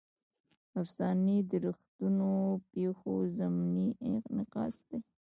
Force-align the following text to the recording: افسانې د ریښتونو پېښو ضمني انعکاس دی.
افسانې 0.81 1.37
د 1.49 1.51
ریښتونو 1.65 2.31
پېښو 2.71 3.13
ضمني 3.37 3.87
انعکاس 4.07 4.75
دی. 4.87 4.97